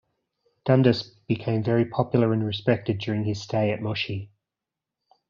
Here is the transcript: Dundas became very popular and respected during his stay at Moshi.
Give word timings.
Dundas 0.65 1.03
became 1.27 1.61
very 1.63 1.85
popular 1.85 2.33
and 2.33 2.43
respected 2.43 2.97
during 2.97 3.23
his 3.23 3.39
stay 3.39 3.69
at 3.69 3.83
Moshi. 3.83 4.31